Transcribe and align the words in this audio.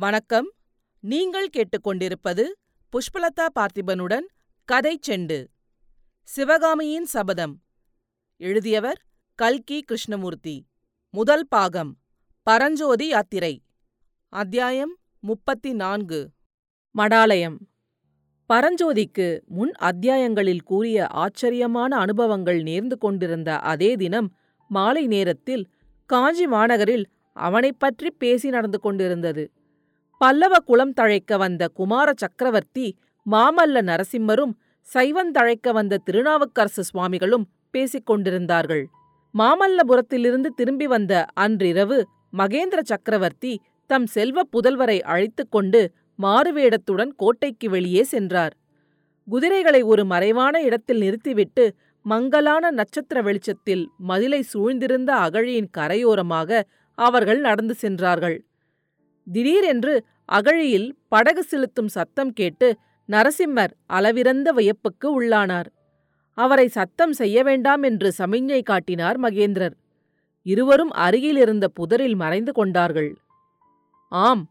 வணக்கம். 0.00 0.52
நீங்கள் 1.00 1.48
கேட்டுக்கொண்டிருப்பது 1.48 2.44
புஷ்பலதா 2.92 3.46
பார்த்திபனுடன் 3.54 4.26
கதை 4.64 4.98
செண்டு. 5.08 5.46
சிவகாமியின் 6.22 7.04
சபதம். 7.04 7.62
எழுதியவர் 8.36 9.02
கல்கி 9.34 9.80
கிருஷ்ணமூர்த்தி. 9.80 10.66
முதல் 11.10 11.46
பாகம். 11.48 11.96
பரஞ்சோதி 12.42 13.08
யாத்திரை. 13.08 13.62
அத்தியாயம் 14.28 14.96
முப்பத்தி 15.20 15.72
நான்கு 15.72 16.30
மடாலயம். 16.98 17.56
பரஞ்சோதிக்கு 18.48 19.40
முன் 19.46 19.72
அத்தியாயங்களில் 19.80 20.62
கூறிய 20.62 21.06
ஆச்சரியமான 21.06 21.96
அனுபவங்கள் 21.96 22.62
நேர்ந்து 22.62 22.98
கொண்டிருந்த 22.98 23.58
அதே 23.58 23.94
தினம் 23.94 24.36
மாலை 24.68 25.06
நேரத்தில் 25.06 25.68
காஞ்சி 26.06 26.46
மாநகரில் 26.46 27.04
அவனைப் 27.32 27.80
பற்றி 27.80 28.10
பேசி 28.10 28.48
நடந்து 28.48 28.80
கொண்டிருந்தது. 28.80 29.52
பல்லவ 30.20 30.54
குலம் 30.58 30.92
தழைக்க 31.00 31.36
வந்த 31.36 31.68
குமார 31.68 32.12
சக்கரவர்த்தி 32.16 32.86
மாமல்ல 33.26 33.82
நரசிம்மரும் 33.82 34.54
சைவந்தழைக்க 34.94 35.72
வந்த 35.72 35.98
திருநாவுக்கரசு 36.06 36.82
சுவாமிகளும் 36.88 37.44
பேசிக் 37.70 38.06
கொண்டிருந்தார்கள். 38.06 38.84
மாமல்லபுரத்திலிருந்து 39.34 40.46
திரும்பி 40.46 40.86
வந்த 40.86 41.26
அன்றிரவு 41.34 41.98
மகேந்திர 42.38 42.80
சக்கரவர்த்தி 42.82 43.52
தம் 43.86 44.06
செல்வ 44.06 44.42
புதல்வரை 44.52 45.00
அழைத்துக் 45.02 45.50
கொண்டு 45.50 45.92
மாறுவேடத்துடன் 46.22 47.12
கோட்டைக்கு 47.16 47.70
வெளியே 47.70 48.02
சென்றார். 48.02 48.56
குதிரைகளை 49.28 49.82
ஒரு 49.82 50.04
மறைவான 50.04 50.62
இடத்தில் 50.62 50.98
நிறுத்திவிட்டு 50.98 51.74
மங்கலான 52.02 52.70
நட்சத்திர 52.70 53.22
வெளிச்சத்தில் 53.22 53.90
மதிலை 54.08 54.42
சூழ்ந்திருந்த 54.52 55.10
அகழியின் 55.26 55.72
கரையோரமாக 55.78 56.62
அவர்கள் 56.98 57.40
நடந்து 57.40 57.74
சென்றார்கள். 57.74 58.42
திடீரென்று 59.26 59.94
அகழியில் 60.28 60.88
படகு 61.08 61.42
செலுத்தும் 61.42 61.88
சத்தம் 61.88 62.32
கேட்டு 62.32 62.68
நரசிம்மர் 63.08 63.72
அளவிறந்த 63.86 64.48
வியப்புக்கு 64.52 65.08
உள்ளானார். 65.20 65.68
அவரை 66.34 66.68
சத்தம் 66.68 67.12
செய்ய 67.12 67.42
வேண்டாம் 67.42 67.82
என்று 67.82 68.12
சமிஞ்ஞை 68.18 68.62
காட்டினார் 68.62 69.18
மகேந்திரர். 69.20 69.76
இருவரும் 70.42 70.90
அருகிலிருந்த 70.90 71.66
புதரில் 71.68 72.14
மறைந்து 72.14 72.52
கொண்டார்கள். 72.52 73.10
ஆம் 74.08 74.44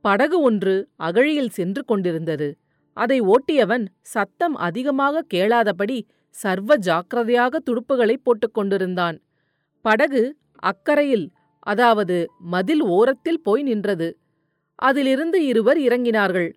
படகு 0.00 0.40
ஒன்று 0.40 0.74
அகழியில் 0.96 1.48
சென்று 1.48 1.82
கொண்டிருந்தது. 1.84 2.48
அதை 2.96 3.18
ஓட்டியவன் 3.20 3.84
சத்தம் 4.00 4.56
அதிகமாக 4.56 5.24
கேளாதபடி 5.34 5.98
சர்வ 6.34 6.76
ஜாக்கிரதையாக 6.76 7.60
துடுப்புகளை 7.66 8.16
போட்டுக் 8.22 8.54
கொண்டிருந்தான். 8.54 9.16
படகு 9.84 10.22
அக்கரையில் 10.62 11.26
அதாவது 11.66 12.16
மதில் 12.38 12.82
ஓரத்தில் 12.82 13.42
போய் 13.42 13.62
நின்றது. 13.62 14.08
அதிலிருந்து 14.78 15.44
இருவர் 15.46 15.78
இறங்கினார்கள். 15.78 16.50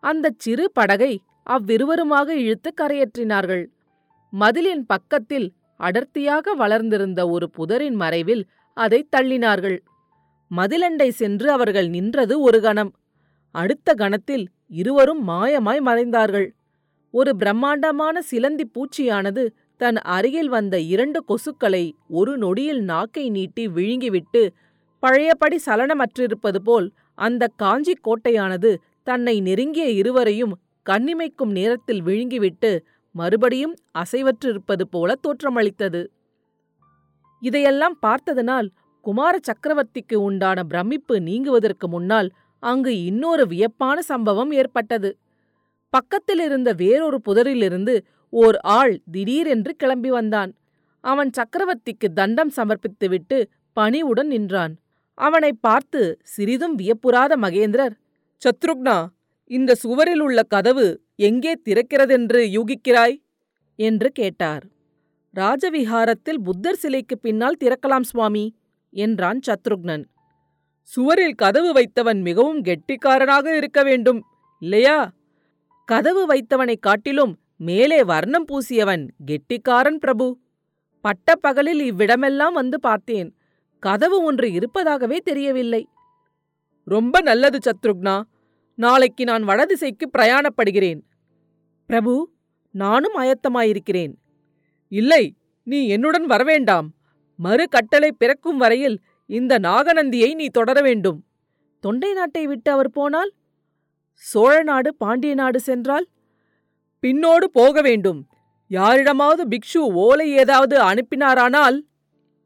அந்தச் 0.00 0.38
சிறு 0.38 0.70
படகை 0.72 1.12
அவ்விருவருமாக 1.50 2.28
இழுத்து 2.28 2.70
கரையேற்றினார்கள். 2.80 3.64
மதிலின் 4.32 4.84
பக்கத்தில் 4.86 5.48
அடர்த்தியாக 5.76 6.54
வளர்ந்திருந்த 6.54 7.28
ஒரு 7.28 7.50
புதரின் 7.50 7.94
மறைவில் 7.94 8.44
அதை 8.76 9.08
தள்ளினார்கள். 9.16 9.78
மதிலண்டை 10.50 11.08
சென்று 11.08 11.50
அவர்கள் 11.50 11.88
நின்றது 11.88 12.40
ஒரு 12.40 12.60
கணம். 12.60 12.92
அடுத்த 13.54 13.94
கணத்தில் 13.94 14.44
இருவரும் 14.66 15.28
மாயமாய் 15.28 15.80
மறைந்தார்கள். 15.80 16.48
ஒரு 17.10 17.36
பிரம்மாண்டமான 17.36 18.22
சிலந்தி 18.22 18.70
பூச்சியானது 18.74 19.44
தன் 19.76 19.96
அருகில் 19.96 20.48
வந்த 20.48 20.80
இரண்டு 20.80 21.24
கொசுக்களை 21.28 21.84
ஒரு 22.08 22.38
நொடியில் 22.38 22.80
நாக்கை 22.82 23.30
நீட்டி 23.30 23.68
விழுங்கிவிட்டு 23.68 24.42
பழையபடி 24.98 25.58
சலனமற்றிருப்பது 25.66 26.60
போல் 26.64 26.92
அந்த 27.18 27.44
காஞ்சி 27.56 27.94
கோட்டையானது 28.06 28.70
தன்னை 29.02 29.34
நெருங்கிய 29.40 29.86
இருவரையும் 30.00 30.54
கண்ணிமைக்கும் 30.86 31.52
நேரத்தில் 31.52 32.02
விழுங்கிவிட்டு 32.02 32.70
மறுபடியும் 33.14 33.74
அசைவற்றிருப்பது 33.98 34.84
போல 34.90 35.14
தோற்றமளித்தது. 35.22 36.02
இதையெல்லாம் 37.42 37.96
பார்த்ததனால் 38.00 38.68
குமார 39.04 39.34
சக்கரவர்த்திக்கு 39.38 40.16
உண்டான 40.18 40.64
பிரமிப்பு 40.64 41.14
நீங்குவதற்கு 41.20 41.86
முன்னால் 41.88 42.28
அங்கு 42.62 42.92
இன்னொரு 43.04 43.44
வியப்பான 43.46 43.98
சம்பவம் 44.02 44.52
ஏற்பட்டது. 44.52 45.10
பக்கத்தில் 45.92 46.40
இருந்த 46.40 46.70
வேறொரு 46.72 47.18
புதரிலிருந்து 47.28 47.94
ஓர் 48.32 48.56
ஆள் 48.78 48.94
திடீரென்று 49.10 49.72
கிளம்பி 49.76 50.10
வந்தான். 50.10 50.50
அவன் 51.04 51.30
சக்கரவர்த்திக்கு 51.38 52.08
தண்டம் 52.14 52.52
சமர்ப்பித்துவிட்டு 52.56 53.38
பணிவுடன் 53.76 54.26
நின்றான். 54.26 54.74
அவனை 55.18 55.52
பார்த்து 55.52 56.18
சிறிதும் 56.22 56.78
வியப்புறாத 56.78 57.36
மகேந்திரர் 57.42 57.94
சத்ருக்னா 58.42 59.06
இந்த 59.44 59.74
சுவரில் 59.74 60.20
உள்ள 60.20 60.42
கதவு 60.42 61.00
எங்கே 61.16 61.54
திறக்கிறதென்று 61.64 62.40
யூகிக்கிறாய்? 62.56 63.22
என்று 63.76 64.10
கேட்டார். 64.10 64.64
ராஜவிஹாரத்தில் 65.34 66.40
புத்தர் 66.44 66.76
சிலைக்கு 66.76 67.18
பின்னால் 67.18 67.56
திறக்கலாம் 67.64 68.02
சுவாமி 68.02 68.56
என்றான் 68.90 69.40
சத்ருக்னன். 69.46 70.04
சுவரில் 70.82 71.34
கதவு 71.34 71.72
வைத்தவன் 71.72 72.20
மிகவும் 72.20 72.62
கெட்டிக்காரனாக 72.64 73.56
இருக்க 73.56 73.82
வேண்டும் 73.82 74.24
இல்லையா? 74.58 75.12
கதவு 75.84 76.22
வைத்தவனைக் 76.26 76.80
காட்டிலும் 76.80 77.38
மேலே 77.56 78.04
வர்ணம் 78.04 78.46
பூசியவன் 78.48 79.08
கெட்டிக்காரன் 79.26 79.98
பிரபு. 79.98 80.38
பட்ட 81.00 81.34
பகலில் 81.34 81.94
இவ்விடமெல்லாம் 81.94 82.52
வந்து 82.52 82.80
பார்த்தேன். 82.80 83.37
கதவு 83.80 84.22
ஒன்று 84.22 84.52
இருப்பதாகவே 84.52 85.16
தெரியவில்லை. 85.16 85.88
ரொம்ப 86.84 87.20
நல்லது 87.20 87.58
சத்ருக்னா. 87.58 88.22
நாளைக்கு 88.74 89.24
நான் 89.24 89.44
வடதிசைக்கு 89.44 90.10
பிரயாணப்படுகிறேன். 90.18 91.00
பிரபு 91.86 92.30
நானும் 92.70 93.14
ஆயத்தமாயிருக்கிறேன். 93.14 94.14
இல்லை 94.88 95.34
நீ 95.62 95.88
என்னுடன் 95.88 96.26
வரவேண்டாம். 96.26 96.86
மறு 97.36 97.68
கட்டளை 97.68 98.12
பிறக்கும் 98.12 98.58
வரையில் 98.58 99.00
இந்த 99.26 99.58
நாகநந்தியை 99.58 100.34
நீ 100.34 100.46
தொடர 100.46 100.80
வேண்டும். 100.80 101.24
தொண்டை 101.80 102.12
நாட்டை 102.12 102.46
விட்டு 102.46 102.70
அவர் 102.70 102.90
போனால்? 102.90 103.32
சோழ 104.12 104.62
நாடு 104.62 104.94
பாண்டிய 104.94 105.34
நாடு 105.34 105.60
சென்றால்? 105.60 106.08
பின்னோடு 107.02 107.44
போக 107.44 107.82
வேண்டும். 107.82 108.28
யாரிடமாவது 108.68 109.48
பிக்ஷு 109.48 109.78
ஓலை 109.78 110.30
ஏதாவது 110.30 110.80
அனுப்பினாரானால்? 110.82 111.87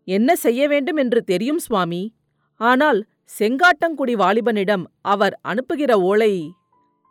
என்ன 0.09 0.37
செய்ய 0.37 0.69
வேண்டும் 0.69 0.97
என்று 0.97 1.21
தெரியும் 1.25 1.59
சுவாமி. 1.59 2.03
ஆனால் 2.61 3.01
செங்காட்டங்குடி 3.39 4.15
வாலிபனிடம் 4.15 4.85
அவர் 5.03 5.35
அனுப்புகிற 5.43 5.93
ஓலை 6.01 6.33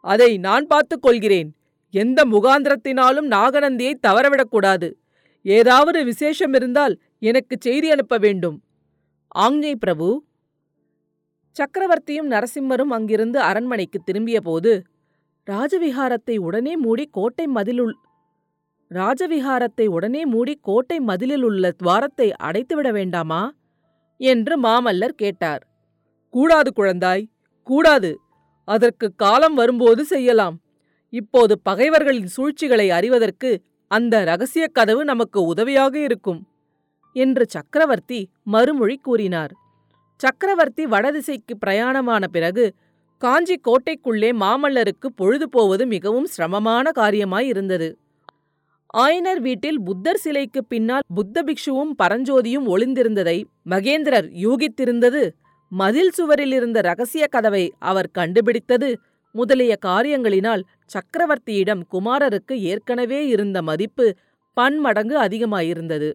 அதை 0.04 0.38
நான் 0.38 0.66
பார்த்துக் 0.68 1.02
கொள்கிறேன். 1.02 1.50
எந்த 1.94 2.20
முகாந்திரத்தினாலும் 2.26 3.28
நாகநந்தியை 3.28 3.94
தவறவிடக்கூடாது. 4.08 4.90
ஏதாவது 5.46 6.00
விசேஷம் 6.04 6.54
இருந்தால் 6.54 6.94
எனக்கு 7.20 7.56
செய்தி 7.60 7.88
அனுப்ப 7.92 8.18
வேண்டும். 8.18 8.58
ஆங்ஞை 9.36 9.76
பிரபு. 9.76 10.08
சக்கரவர்த்தியும் 11.56 12.30
நரசிம்மரும் 12.30 12.94
அங்கிருந்து 12.98 13.40
அரண்மனைக்கு 13.40 14.00
திரும்பியபோது 14.00 14.72
ராஜவிகாரத்தை 15.48 16.36
உடனே 16.38 16.76
மூடி 16.76 17.06
கோட்டை 17.12 17.46
மதிலுள் 17.48 17.94
ராஜவிகாரத்தை 18.92 19.86
உடனே 19.88 20.26
மூடி 20.26 20.60
கோட்டை 20.62 21.00
மதிலில் 21.00 21.42
உள்ள 21.42 21.72
துவாரத்தை 21.72 22.32
அடைத்துவிட 22.44 22.92
வேண்டாமா? 22.92 23.54
என்று 24.18 24.62
மாமல்லர் 24.62 25.16
கேட்டார். 25.16 25.68
கூடாது 26.30 26.72
குழந்தாய் 26.76 27.30
கூடாது. 27.64 28.12
அதற்கு 28.64 29.16
காலம் 29.16 29.54
வரும்போது 29.54 30.06
செய்யலாம். 30.06 30.62
இப்போது 31.10 31.60
பகைவர்களின் 31.60 32.28
சூழ்ச்சிகளை 32.28 32.90
அறிவதற்கு 32.90 33.62
அந்த 33.88 34.24
ரகசிய 34.24 34.68
கதவு 34.68 35.06
நமக்கு 35.06 35.46
உதவியாக 35.46 36.00
இருக்கும் 36.00 36.48
என்று 37.14 37.46
சக்கரவர்த்தி 37.50 38.30
மறுமொழி 38.44 38.96
கூறினார். 38.98 39.54
சக்கரவர்த்தி 40.16 40.86
வடதிசைக்கு 40.86 41.54
பிரயாணமான 41.66 42.24
பிறகு 42.28 42.74
காஞ்சி 43.18 43.56
கோட்டைக்குள்ளே 43.68 44.30
மாமல்லருக்கு 44.44 45.08
பொழுது 45.16 45.50
போவது 45.50 45.88
மிகவும் 45.88 46.26
சிரமமான 46.26 46.92
காரியமாயிருந்தது. 46.96 47.90
ஆயனர் 48.94 49.40
வீட்டில் 49.40 49.80
புத்தர் 49.80 50.18
சிலைக்கு 50.18 50.64
பின்னால் 50.64 51.06
புத்த 51.16 51.44
பிக்ஷுவும் 51.44 51.92
பரஞ்சோதியும் 52.04 52.66
ஒளிந்திருந்ததை 52.68 53.44
மகேந்திரர் 53.70 54.28
யூகித்திருந்தது. 54.46 55.22
மதில் 55.72 56.12
சுவரில் 56.12 56.52
இருந்த 56.52 56.82
ரகசிய 56.82 57.26
கதவை 57.28 57.74
அவர் 57.80 58.10
கண்டுபிடித்தது. 58.12 58.90
முதலிய 59.36 59.74
காரியங்களினால் 59.86 60.64
சக்கரவர்த்தியிடம் 60.92 61.84
குமாரருக்கு 61.92 62.56
ஏற்கனவே 62.62 63.28
இருந்த 63.28 63.62
மதிப்பு 63.62 64.08
பன்மடங்கு 64.58 65.16
அதிகமாயிருந்தது. 65.18 66.10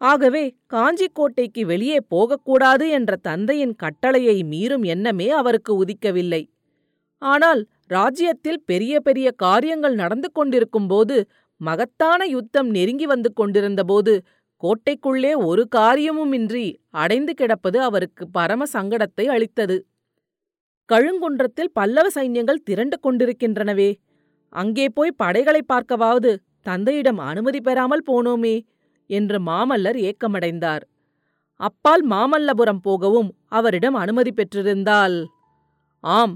ஆகவே 0.00 0.44
காஞ்சிக்கோட்டைக்கு 0.72 1.62
வெளியே 1.64 1.98
போகக்கூடாது 2.08 2.88
என்ற 2.88 3.16
தந்தையின் 3.16 3.74
கட்டளையை 3.74 4.36
மீறும் 4.42 4.84
எண்ணமே 4.84 5.28
அவருக்கு 5.30 5.84
உதிக்கவில்லை. 5.84 6.42
ஆனால் 7.22 7.60
ராஜ்யத்தில் 7.86 8.62
பெரிய 8.66 9.00
பெரிய 9.00 9.30
காரியங்கள் 9.30 9.94
நடந்து 9.94 10.32
கொண்டிருக்கும்போது 10.32 11.16
மகத்தான 11.60 12.20
யுத்தம் 12.26 12.68
நெருங்கி 12.68 13.06
வந்து 13.06 13.30
கொண்டிருந்தபோது 13.32 14.14
கோட்டைக்குள்ளே 14.62 15.32
ஒரு 15.48 15.62
காரியமுமின்றி 15.76 16.66
அடைந்து 16.90 17.32
கிடப்பது 17.34 17.78
அவருக்கு 17.80 18.24
பரம 18.28 18.66
சங்கடத்தை 18.72 19.24
அளித்தது. 19.26 19.76
கழுங்குன்றத்தில் 20.88 21.70
பல்லவ 21.72 22.06
சைன்யங்கள் 22.14 22.64
திரண்டு 22.64 22.96
கொண்டிருக்கின்றனவே. 22.98 23.90
அங்கே 24.52 24.86
போய் 24.88 25.12
படைகளை 25.16 25.62
பார்க்கவாவது 25.72 26.32
தந்தையிடம் 26.62 27.20
அனுமதி 27.30 27.60
பெறாமல் 27.60 28.06
போனோமே 28.10 28.56
என்று 29.10 29.38
மாமல்லர் 29.40 29.98
ஏக்கமடைந்தார். 30.08 30.84
அப்பால் 31.60 32.04
மாமல்லபுரம் 32.10 32.82
போகவும் 32.82 33.30
அவரிடம் 33.48 33.94
அனுமதி 33.94 34.32
பெற்றிருந்தால். 34.32 35.16
ஆம் 36.04 36.34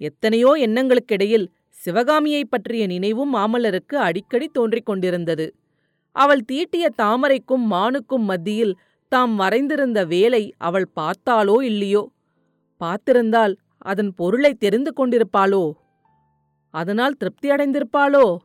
எத்தனையோ 0.00 0.50
எண்ணங்களுக்கிடையில் 0.66 1.46
சிவகாமியைப் 1.86 2.50
பற்றிய 2.50 2.86
நினைவும் 2.86 3.34
மாமல்லருக்கு 3.34 3.94
அடிக்கடி 3.94 4.48
தோன்றிக் 4.48 4.86
கொண்டிருந்தது. 4.86 5.54
அவள் 6.12 6.44
தீட்டிய 6.44 6.90
தாமரைக்கும் 7.02 7.70
மானுக்கும் 7.70 8.24
மத்தியில் 8.24 8.78
தாம் 9.08 9.38
வரைந்திருந்த 9.38 10.06
வேலை 10.06 10.54
அவள் 10.58 10.88
பார்த்தாளோ 11.00 11.62
இல்லையோ? 11.62 12.10
பார்த்திருந்தால் 12.80 13.56
அதன் 13.78 14.14
பொருளை 14.14 14.54
தெரிந்து 14.54 14.92
கொண்டிருப்பாளோ? 14.96 15.72
அதனால் 16.70 17.16
திருப்தியடைந்திருப்பாளோ 17.16 18.36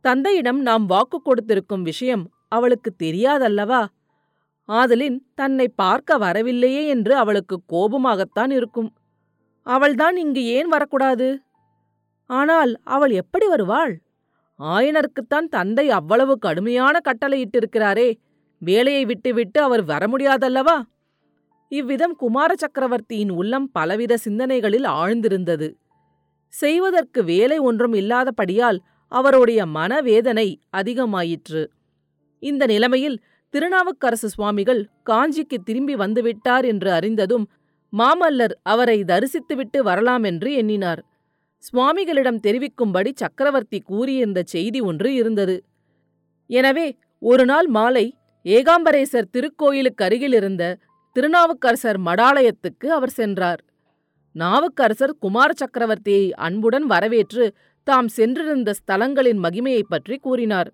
தந்தையிடம் 0.00 0.60
நாம் 0.60 0.86
வாக்கு 0.86 1.22
கொடுத்திருக்கும் 1.22 1.82
விஷயம் 1.82 2.30
அவளுக்கு 2.48 2.94
தெரியாதல்லவா? 3.02 3.86
ஆதலின் 4.64 5.24
தன்னை 5.34 5.68
பார்க்க 5.68 6.18
வரவில்லையே 6.18 6.86
என்று 6.86 7.16
அவளுக்கு 7.16 7.60
கோபமாகத்தான் 7.72 8.50
இருக்கும். 8.50 8.92
அவள்தான் 9.62 10.16
இங்கு 10.16 10.44
ஏன் 10.44 10.68
வரக்கூடாது? 10.68 11.42
ஆனால் 12.30 12.80
அவள் 12.84 13.10
எப்படி 13.10 13.46
வருவாள்? 13.46 14.00
ஆயனருக்குத்தான் 14.60 15.48
தந்தை 15.48 15.90
அவ்வளவு 15.90 16.38
கடுமையான 16.38 17.00
கட்டளையிட்டிருக்கிறாரே. 17.04 18.18
வேலையை 18.58 19.04
விட்டுவிட்டு 19.04 19.62
அவர் 19.62 19.84
வர 19.84 20.06
முடியாதல்லவா? 20.06 20.82
இவ்விதம் 21.68 22.14
குமார 22.16 22.54
சக்கரவர்த்தியின் 22.54 23.30
உள்ளம் 23.30 23.70
பலவித 23.72 24.16
சிந்தனைகளில் 24.16 24.84
ஆழ்ந்திருந்தது. 24.84 25.68
செய்வதற்கு 26.48 27.24
வேலை 27.24 27.58
ஒன்றும் 27.58 27.92
இல்லாதபடியால் 27.92 28.78
அவருடைய 29.08 29.66
மனவேதனை 29.66 30.60
அதிகமாயிற்று. 30.76 31.62
இந்த 32.42 32.66
நிலைமையில் 32.66 33.20
திருநாவுக்கரசு 33.54 34.28
சுவாமிகள் 34.28 34.88
காஞ்சிக்கு 35.10 35.58
திரும்பி 35.64 35.94
வந்துவிட்டார் 35.94 36.64
என்று 36.64 36.92
அறிந்ததும் 36.92 37.46
மாமல்லர் 37.92 38.54
அவரை 38.62 38.98
தரிசித்துவிட்டு 39.02 39.78
வரலாம் 39.78 40.22
என்று 40.22 40.52
எண்ணினார். 40.52 41.00
சுவாமிகளிடம் 41.58 42.40
தெரிவிக்கும்படி 42.40 43.12
சக்கரவர்த்தி 43.14 43.80
கூறியிருந்த 43.80 44.42
செய்தி 44.44 44.80
ஒன்று 44.80 45.14
இருந்தது. 45.14 45.64
எனவே 46.46 46.96
ஒரு 47.18 47.44
நாள் 47.44 47.66
மாலை 47.66 48.16
ஏகாம்பரேசர் 48.44 49.24
திருக்கோயிலுக்கு 49.32 50.04
அருகிலிருந்த 50.04 50.78
திருநாவுக்கரசர் 51.12 52.00
மடாலயத்துக்கு 52.00 52.86
அவர் 52.86 53.08
சென்றார். 53.08 53.64
நாவுக்கரசர் 54.32 55.18
குமார 55.18 55.52
சக்கரவர்த்தியை 55.52 56.30
அன்புடன் 56.30 56.86
வரவேற்று 56.86 57.54
தாம் 57.84 58.08
சென்றிருந்த 58.08 58.74
ஸ்தலங்களின் 58.74 59.42
மகிமையைப் 59.42 59.88
பற்றி 59.88 60.16
கூறினார். 60.16 60.72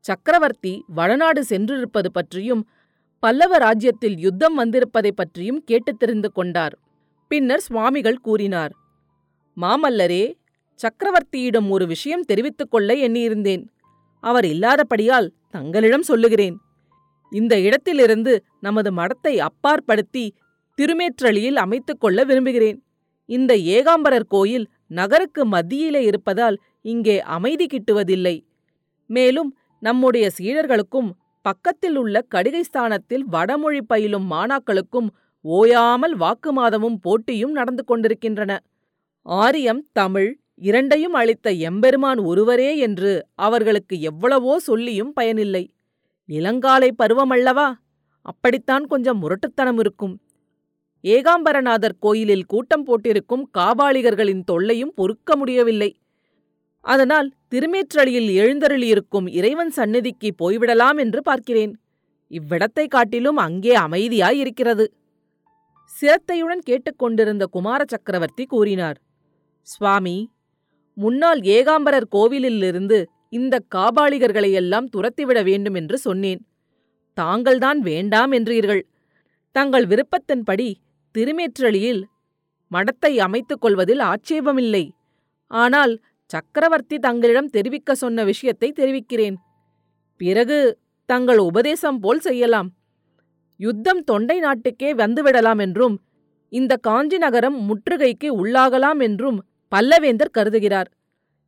சக்கரவர்த்தி 0.00 0.84
வடநாடு 0.86 1.44
சென்றிருப்பது 1.44 2.12
பற்றியும் 2.12 2.68
பல்லவ 3.18 3.58
ராஜ்யத்தில் 3.58 4.18
யுத்தம் 4.18 4.54
வந்திருப்பதைப் 4.58 5.16
பற்றியும் 5.16 5.64
கேட்டுத் 5.64 5.98
தெரிந்து 5.98 6.32
கொண்டார். 6.32 6.78
பின்னர் 7.28 7.60
சுவாமிகள் 7.60 8.18
கூறினார். 8.18 8.74
மாமல்லரே 9.56 10.34
சக்கரவர்த்தியிடம் 10.80 11.68
ஒரு 11.68 11.86
விஷயம் 11.86 12.20
தெரிவித்துக் 12.20 12.70
கொள்ள 12.70 12.94
எண்ணியிருந்தேன். 12.94 13.62
அவர் 14.20 14.44
இல்லாதபடியால் 14.44 15.32
தங்களிடம் 15.50 16.02
சொல்லுகிறேன். 16.02 16.56
இந்த 17.32 17.60
இடத்திலிருந்து 17.60 18.44
நமது 18.60 18.90
மடத்தை 18.92 19.36
அப்பாற்படுத்தி 19.38 20.24
திருமேற்றளியில் 20.78 21.56
அமைத்துக் 21.56 22.00
கொள்ள 22.00 22.24
விரும்புகிறேன். 22.24 22.78
இந்த 23.28 23.54
ஏகாம்பரர் 23.54 24.28
கோயில் 24.28 24.66
நகருக்கு 24.86 25.44
மத்தியிலே 25.44 26.02
இருப்பதால் 26.04 26.56
இங்கே 26.82 27.20
அமைதி 27.20 27.66
கிட்டுவதில்லை. 27.66 28.36
மேலும் 29.06 29.50
நம்முடைய 29.78 30.30
சீடர்களுக்கும் 30.38 31.10
பக்கத்தில் 31.42 31.96
உள்ள 31.96 32.22
கடிகை 32.34 32.62
ஸ்தானத்தில் 32.62 33.24
வடமொழி 33.24 33.82
பயிலும் 33.82 34.30
மாணாக்களுக்கும் 34.30 35.08
ஓயாமல் 35.40 36.14
வாக்குமாதமும் 36.18 36.98
போட்டியும் 37.02 37.52
நடந்து 37.52 37.84
கொண்டிருக்கின்றன. 37.84 38.52
ஆரியம் 39.26 39.82
தமிழ் 39.92 40.30
இரண்டையும் 40.54 41.12
அளித்த 41.12 41.50
எம்பெருமான் 41.68 42.18
ஒருவரே 42.18 42.76
என்று 42.76 43.12
அவர்களுக்கு 43.34 44.00
எவ்வளவோ 44.00 44.58
சொல்லியும் 44.58 45.12
பயனில்லை. 45.12 45.64
இளங்காலை 46.28 46.90
பருவமல்லவா 47.02 47.68
அப்படித்தான் 48.22 48.84
கொஞ்சம் 48.86 49.18
முரட்டுத்தனம் 49.22 49.78
இருக்கும். 49.78 50.14
ஏகாம்பரநாதர் 51.04 51.96
கோயிலில் 51.98 52.46
கூட்டம் 52.46 52.84
போட்டிருக்கும் 52.84 53.44
காபாளிகர்களின் 53.58 54.44
தொல்லையும் 54.44 54.92
பொறுக்க 54.94 55.36
முடியவில்லை. 55.36 55.90
அதனால் 56.84 57.28
திருமேற்றளியில் 57.48 58.30
எழுந்தருளியிருக்கும் 58.40 59.26
இறைவன் 59.28 59.70
சந்நிதிக்கு 59.70 60.30
போய்விடலாம் 60.42 60.96
என்று 60.96 61.22
பார்க்கிறேன். 61.22 61.72
இவ்விடத்தை 62.30 62.86
காட்டிலும் 62.86 63.36
அங்கே 63.36 63.74
அமைதியாயிருக்கிறது 63.76 64.86
சிரத்தையுடன் 65.90 66.62
கேட்டுக்கொண்டிருந்த 66.68 67.44
குமார 67.46 67.80
சக்கரவர்த்தி 67.88 68.44
கூறினார். 68.44 68.98
சுவாமி 69.66 70.16
முன்னால் 70.96 71.40
ஏகாம்பரர் 71.56 72.08
கோவிலிலிருந்து 72.10 72.98
இந்த 73.28 73.54
காபாளிகர்களையெல்லாம் 73.74 74.90
துரத்திவிட 74.94 75.38
வேண்டும் 75.42 75.74
என்று 75.74 75.96
சொன்னேன். 75.98 76.40
தாங்கள்தான் 77.18 77.80
வேண்டாம் 77.80 78.32
என்றீர்கள். 78.32 78.82
தங்கள் 79.56 79.86
விருப்பத்தின்படி 79.86 80.68
திருமேற்றளியில் 81.14 82.02
மடத்தை 82.70 83.12
அமைத்துக் 83.16 83.62
கொள்வதில் 83.62 84.02
ஆட்சேபமில்லை. 84.12 84.84
ஆனால் 85.50 85.94
சக்கரவர்த்தி 86.30 86.96
தங்களிடம் 86.98 87.50
தெரிவிக்க 87.56 87.94
சொன்ன 87.94 88.24
விஷயத்தை 88.24 88.68
தெரிவிக்கிறேன். 88.72 89.36
பிறகு 90.20 90.58
தங்கள் 91.08 91.40
உபதேசம் 91.50 91.98
போல் 92.00 92.20
செய்யலாம். 92.20 92.68
யுத்தம் 93.60 94.02
தொண்டை 94.04 94.36
நாட்டுக்கே 94.38 94.90
வந்துவிடலாம் 94.94 95.60
என்றும் 95.66 95.96
இந்த 96.52 96.72
காஞ்சி 96.76 97.18
நகரம் 97.18 97.58
முற்றுகைக்கு 97.68 98.28
உள்ளாகலாம் 98.40 99.00
என்றும் 99.00 99.38
பல்லவேந்தர் 99.74 100.36
கருதுகிறார். 100.38 100.88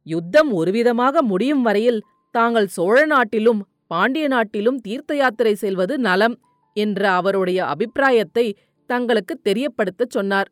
யுத்தம் 0.06 0.50
ஒருவிதமாக 0.60 1.22
முடியும் 1.30 1.62
வரையில் 1.62 2.00
தாங்கள் 2.34 2.68
சோழ 2.76 2.96
நாட்டிலும் 3.14 3.60
பாண்டிய 3.92 4.26
நாட்டிலும் 4.34 4.78
தீர்த்த 4.86 5.12
யாத்திரை 5.16 5.54
செல்வது 5.54 5.94
நலம் 6.06 6.36
என்ற 6.76 7.00
அவருடைய 7.18 7.58
அபிப்பிராயத்தை 7.72 8.46
தங்களுக்கு 8.90 9.34
தெரியப்படுத்தச் 9.48 10.14
சொன்னார். 10.16 10.48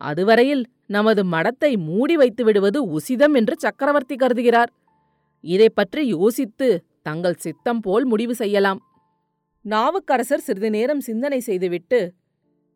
அதுவரையில் 0.00 0.62
நமது 0.86 1.22
மடத்தை 1.34 1.70
மூடி 1.88 2.14
வைத்து 2.20 2.42
விடுவது 2.44 2.78
உசிதம் 2.96 3.34
என்று 3.40 3.54
சக்கரவர்த்தி 3.58 4.16
கருதுகிறார். 4.22 4.70
இதை 5.44 5.68
பற்றி 5.68 6.02
யோசித்து 6.16 6.68
தங்கள் 7.02 7.42
சித்தம் 7.44 7.80
போல் 7.80 8.06
முடிவு 8.12 8.34
செய்யலாம். 8.34 8.80
நாவுக்கரசர் 9.64 10.46
சிறிது 10.46 10.70
நேரம் 10.70 11.02
சிந்தனை 11.08 11.40
செய்துவிட்டு 11.40 12.00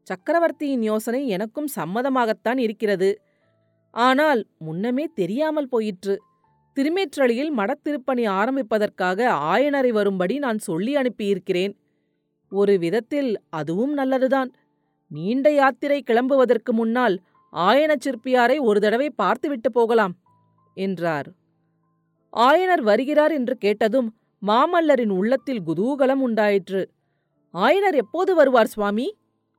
சக்கரவர்த்தியின் 0.06 0.84
யோசனை 0.90 1.20
எனக்கும் 1.36 1.68
சம்மதமாகத்தான் 1.76 2.60
இருக்கிறது. 2.66 3.10
ஆனால் 3.98 4.46
முன்னமே 4.58 5.04
தெரியாமல் 5.14 5.68
போயிற்று. 5.68 6.14
திருமேற்றளியில் 6.76 7.52
மடத்திருப்பணி 7.56 8.24
ஆரம்பிப்பதற்காக 8.30 9.28
ஆயனரை 9.30 9.88
வரும்படி 9.88 10.38
நான் 10.38 10.58
சொல்லி 10.58 10.96
அனுப்பியிருக்கிறேன். 10.96 11.72
ஒரு 12.52 12.78
விதத்தில் 12.78 13.40
அதுவும் 13.50 13.92
நல்லதுதான். 13.92 14.50
நீண்ட 15.10 15.50
யாத்திரை 15.52 16.02
கிளம்புவதற்கு 16.10 16.72
முன்னால் 16.72 17.16
ஆயனச் 17.52 18.04
சிற்பியாரை 18.04 18.56
ஒரு 18.60 18.80
தடவை 18.80 19.10
பார்த்துவிட்டு 19.10 19.72
போகலாம் 19.72 20.14
என்றார். 20.76 21.28
ஆயனர் 22.32 22.80
வருகிறார் 22.80 23.32
என்று 23.32 23.54
கேட்டதும் 23.56 24.08
மாமல்லரின் 24.46 25.10
உள்ளத்தில் 25.10 25.62
குதூகலம் 25.62 26.22
உண்டாயிற்று. 26.22 26.82
ஆயனர் 27.54 27.96
எப்போது 27.96 28.34
வருவார் 28.34 28.66
சுவாமி? 28.66 29.06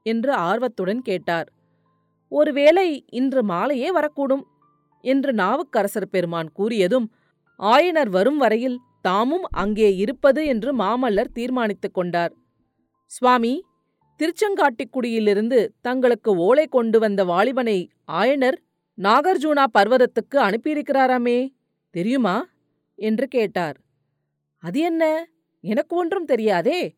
என்று 0.05 0.34
ஆர்வத்துடன் 0.34 1.01
கேட்டார். 1.01 1.48
ஒருவேளை 2.32 3.06
இன்று 3.10 3.44
மாலையே 3.44 3.90
வரக்கூடும் 3.92 4.44
என்று 5.02 5.34
நாவுக்கரசர் 5.34 6.10
பெருமான் 6.10 6.52
கூறியதும் 6.58 7.08
ஆயனர் 7.60 8.10
வரும் 8.10 8.38
வரையில் 8.38 8.80
தாமும் 9.02 9.44
அங்கே 9.52 9.96
இருப்பது 9.96 10.46
என்று 10.46 10.76
மாமல்லர் 10.76 11.32
தீர்மானித்துக் 11.34 11.94
கொண்டார். 11.94 12.34
சுவாமி 13.06 13.64
திருச்செங்காட்டிக்குடியிலிருந்து 14.20 15.68
தங்களுக்கு 15.82 16.36
ஓலை 16.36 16.68
கொண்டு 16.68 17.00
வந்த 17.00 17.26
வாலிபனை 17.26 17.90
ஆயனர் 18.12 18.58
நாகர்ஜூனா 18.98 19.66
பர்வதத்துக்கு 19.80 20.36
அனுப்பியிருக்கிறாராமே 20.36 21.50
தெரியுமா? 21.90 22.48
என்று 22.96 23.28
கேட்டார். 23.28 23.78
அது 24.64 24.80
என்ன? 24.80 25.30
எனக்கு 25.64 25.96
ஒன்றும் 25.96 26.26
தெரியாதே? 26.26 26.96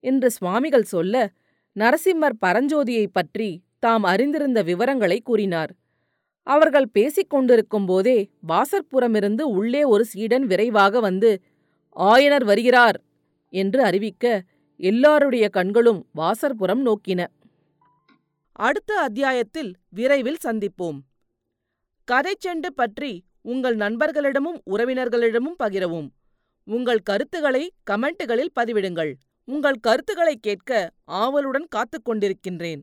என்று 0.00 0.30
சுவாமிகள் 0.30 0.82
சொல்ல 0.82 1.30
நரசிம்மர் 1.76 2.38
பரஞ்சோதியைப் 2.46 3.12
பற்றி 3.12 3.62
தாம் 3.82 4.02
அறிந்திருந்த 4.02 4.62
விவரங்களை 4.62 5.20
கூறினார். 5.20 5.74
அவர்கள் 6.42 6.88
பேசிக் 6.88 7.30
கொண்டிருக்கும் 7.30 7.86
போதே 7.86 8.30
வாசற்புறமிருந்து 8.48 9.42
உள்ளே 9.42 9.84
ஒரு 9.84 10.04
சீடன் 10.04 10.46
விரைவாக 10.46 11.00
வந்து 11.00 11.42
ஆயனர் 11.96 12.44
வருகிறார் 12.44 13.00
என்று 13.48 13.82
அறிவிக்க 13.82 14.42
எல்லாருடைய 14.76 15.48
கண்களும் 15.48 16.06
வாசற்புறம் 16.16 16.82
நோக்கின. 16.84 17.26
அடுத்த 18.52 18.94
அத்தியாயத்தில் 18.94 19.74
விரைவில் 19.88 20.42
சந்திப்போம். 20.44 20.98
கதைச்செண்டு 22.12 22.70
பற்றி 22.74 23.24
உங்கள் 23.40 23.76
நண்பர்களிடமும் 23.76 24.58
உறவினர்களிடமும் 24.70 25.58
பகிரவும். 25.62 26.08
உங்கள் 26.64 26.98
கருத்துக்களை 26.98 27.72
கமெண்ட்டுகளில் 27.90 28.54
பதிவிடுங்கள். 28.60 29.12
உங்கள் 29.44 29.78
கருத்துக்களை 29.80 30.36
கேட்க 30.36 30.90
ஆவலுடன் 31.04 31.66
காத்துக் 31.68 32.08
கொண்டிருக்கின்றேன். 32.08 32.82